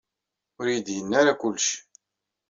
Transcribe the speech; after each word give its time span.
Ur 0.59 0.65
yi-d-yenna 0.69 1.15
ara 1.21 1.33
kullec. 1.41 1.67